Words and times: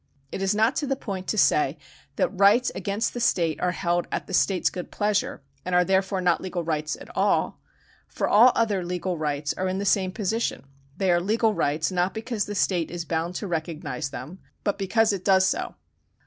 It 0.31 0.41
is 0.41 0.55
not 0.55 0.75
to 0.77 0.87
the 0.87 0.95
point 0.95 1.27
to 1.27 1.37
say 1.37 1.77
that 2.15 2.29
rights 2.35 2.71
against 2.73 3.13
the 3.13 3.19
state 3.19 3.61
are 3.61 3.69
held 3.69 4.07
at 4.11 4.25
the 4.25 4.33
state's 4.33 4.71
good 4.71 4.89
pleasure, 4.89 5.43
and 5.63 5.75
are 5.75 5.85
therefore 5.85 6.21
not 6.21 6.41
legal 6.41 6.63
rights 6.63 6.95
at 6.99 7.15
all; 7.15 7.59
for 8.07 8.27
all 8.27 8.51
other 8.55 8.83
legal 8.83 9.15
rights 9.15 9.53
are 9.53 9.67
in 9.67 9.77
the 9.77 9.85
same 9.85 10.11
position. 10.11 10.63
They 10.97 11.11
are 11.11 11.21
legal 11.21 11.53
rights 11.53 11.91
not 11.91 12.15
because 12.15 12.45
the 12.45 12.55
state 12.55 12.89
is 12.89 13.05
bound 13.05 13.35
to 13.35 13.47
recognise 13.47 14.09
them, 14.09 14.39
but 14.63 14.79
because 14.79 15.13
it 15.13 15.23
does 15.23 15.45
so. 15.45 15.75